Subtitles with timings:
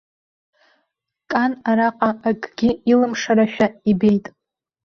[1.31, 4.25] Кан араҟа акгьы илымшарашәа ибеит.